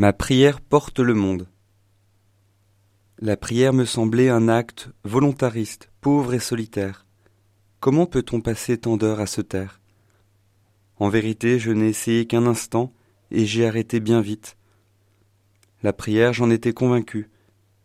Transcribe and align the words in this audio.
Ma 0.00 0.12
prière 0.12 0.60
porte 0.60 1.00
le 1.00 1.12
monde. 1.12 1.48
La 3.18 3.36
prière 3.36 3.72
me 3.72 3.84
semblait 3.84 4.28
un 4.28 4.46
acte 4.48 4.90
volontariste, 5.02 5.90
pauvre 6.00 6.34
et 6.34 6.38
solitaire. 6.38 7.04
Comment 7.80 8.06
peut-on 8.06 8.40
passer 8.40 8.78
tant 8.78 8.96
d'heures 8.96 9.18
à 9.18 9.26
se 9.26 9.40
taire? 9.40 9.80
En 10.98 11.08
vérité, 11.08 11.58
je 11.58 11.72
n'ai 11.72 11.88
essayé 11.88 12.26
qu'un 12.26 12.46
instant, 12.46 12.92
et 13.32 13.44
j'ai 13.44 13.66
arrêté 13.66 13.98
bien 13.98 14.20
vite. 14.20 14.56
La 15.82 15.92
prière, 15.92 16.32
j'en 16.32 16.50
étais 16.50 16.72
convaincu, 16.72 17.28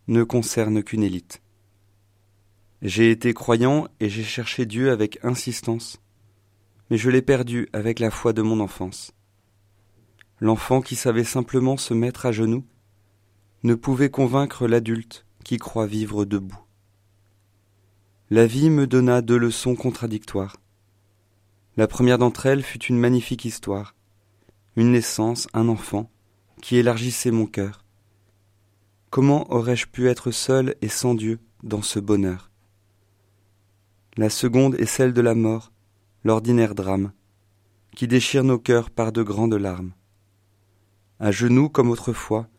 ne 0.07 0.21
concerne 0.21 0.83
qu'une 0.83 1.01
élite. 1.01 1.41
J'ai 2.83 3.09
été 3.09 3.33
croyant 3.33 3.87
et 3.99 4.09
j'ai 4.09 4.23
cherché 4.23 4.67
Dieu 4.67 4.91
avec 4.91 5.17
insistance, 5.25 5.99
mais 6.91 6.97
je 6.99 7.09
l'ai 7.09 7.23
perdu 7.23 7.69
avec 7.73 7.97
la 7.97 8.11
foi 8.11 8.33
de 8.33 8.43
mon 8.43 8.59
enfance. 8.59 9.15
L'enfant 10.43 10.81
qui 10.81 10.97
savait 10.97 11.23
simplement 11.23 11.77
se 11.77 11.93
mettre 11.93 12.25
à 12.25 12.33
genoux 12.33 12.65
ne 13.63 13.75
pouvait 13.75 14.09
convaincre 14.09 14.67
l'adulte 14.67 15.25
qui 15.45 15.57
croit 15.57 15.87
vivre 15.87 16.25
debout. 16.25 16.59
La 18.29 18.45
vie 18.45 18.69
me 18.69 18.85
donna 18.85 19.21
deux 19.21 19.37
leçons 19.37 19.77
contradictoires. 19.77 20.57
La 21.77 21.87
première 21.87 22.17
d'entre 22.17 22.45
elles 22.45 22.61
fut 22.61 22.83
une 22.83 22.99
magnifique 22.99 23.45
histoire, 23.45 23.95
une 24.75 24.91
naissance, 24.91 25.47
un 25.53 25.69
enfant, 25.69 26.11
qui 26.61 26.75
élargissait 26.75 27.31
mon 27.31 27.45
cœur. 27.45 27.85
Comment 29.11 29.49
aurais-je 29.49 29.87
pu 29.87 30.09
être 30.09 30.31
seul 30.31 30.75
et 30.81 30.89
sans 30.89 31.15
Dieu 31.15 31.39
dans 31.63 31.81
ce 31.81 31.99
bonheur? 31.99 32.51
La 34.17 34.29
seconde 34.29 34.75
est 34.75 34.87
celle 34.87 35.13
de 35.13 35.21
la 35.21 35.35
mort, 35.35 35.71
l'ordinaire 36.25 36.75
drame, 36.75 37.13
qui 37.95 38.09
déchire 38.09 38.43
nos 38.43 38.59
cœurs 38.59 38.89
par 38.89 39.13
de 39.13 39.23
grandes 39.23 39.53
larmes 39.53 39.93
à 41.23 41.31
genoux 41.31 41.69
comme 41.69 41.89
autrefois, 41.89 42.49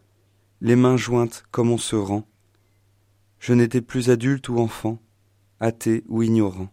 les 0.62 0.74
mains 0.74 0.96
jointes 0.96 1.44
comme 1.50 1.70
on 1.70 1.76
se 1.76 1.96
rend. 1.96 2.26
Je 3.38 3.52
n'étais 3.52 3.82
plus 3.82 4.08
adulte 4.08 4.48
ou 4.48 4.58
enfant, 4.58 5.02
athée 5.60 6.02
ou 6.08 6.22
ignorant. 6.22 6.70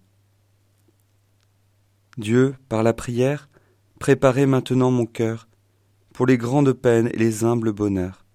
Dieu, 2.17 2.55
par 2.69 2.81
la 2.81 2.93
prière, 2.93 3.49
préparait 3.99 4.45
maintenant 4.45 4.89
mon 4.89 5.05
cœur 5.05 5.49
pour 6.13 6.25
les 6.25 6.37
grandes 6.37 6.71
peines 6.71 7.09
et 7.11 7.17
les 7.17 7.43
humbles 7.43 7.73
bonheurs. 7.73 8.25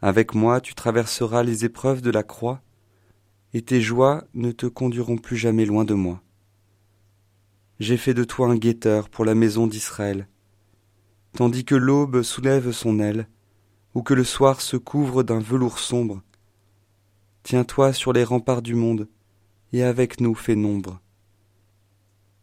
Avec 0.00 0.32
moi 0.32 0.60
tu 0.60 0.76
traverseras 0.76 1.42
les 1.42 1.64
épreuves 1.64 2.00
de 2.00 2.10
la 2.12 2.22
croix, 2.22 2.62
et 3.54 3.62
tes 3.62 3.80
joies 3.80 4.22
ne 4.34 4.52
te 4.52 4.66
conduiront 4.66 5.18
plus 5.18 5.36
jamais 5.36 5.64
loin 5.64 5.84
de 5.84 5.94
moi. 5.94 6.22
J'ai 7.80 7.96
fait 7.96 8.14
de 8.14 8.22
toi 8.22 8.46
un 8.46 8.56
guetteur 8.56 9.08
pour 9.08 9.24
la 9.24 9.34
maison 9.34 9.66
d'Israël, 9.66 10.28
tandis 11.36 11.66
que 11.66 11.74
l'aube 11.74 12.22
soulève 12.22 12.72
son 12.72 12.98
aile, 12.98 13.28
ou 13.94 14.02
que 14.02 14.14
le 14.14 14.24
soir 14.24 14.62
se 14.62 14.78
couvre 14.78 15.22
d'un 15.22 15.38
velours 15.38 15.78
sombre. 15.78 16.22
Tiens-toi 17.42 17.92
sur 17.92 18.14
les 18.14 18.24
remparts 18.24 18.62
du 18.62 18.74
monde, 18.74 19.06
et 19.72 19.82
avec 19.82 20.20
nous 20.20 20.34
fais 20.34 20.56
nombre. 20.56 21.00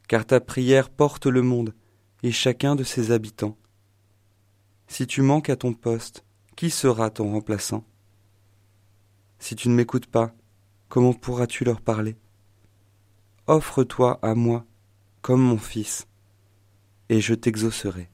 Car 0.08 0.26
ta 0.26 0.40
prière 0.40 0.92
porte 0.92 1.26
le 1.26 1.42
monde 1.42 1.74
et 2.22 2.32
chacun 2.32 2.76
de 2.76 2.84
ses 2.84 3.12
habitants. 3.12 3.58
Si 4.88 5.08
tu 5.08 5.24
manques 5.24 5.50
à 5.50 5.56
ton 5.56 5.74
poste, 5.74 6.24
qui 6.56 6.70
sera 6.70 7.10
ton 7.10 7.32
remplaçant? 7.32 7.84
Si 9.40 9.56
tu 9.56 9.70
ne 9.70 9.74
m'écoutes 9.74 10.06
pas, 10.06 10.36
comment 10.88 11.14
pourras-tu 11.14 11.64
leur 11.64 11.82
parler? 11.82 12.16
Offre-toi 13.48 14.20
à 14.22 14.36
moi 14.36 14.66
comme 15.24 15.42
mon 15.42 15.58
fils, 15.58 16.06
et 17.10 17.22
je 17.22 17.34
t'exaucerai. 17.34 18.13